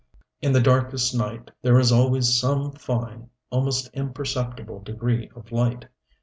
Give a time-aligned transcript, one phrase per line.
[0.41, 5.85] In the darkest night there is always some fine, almost imperceptible degree of light.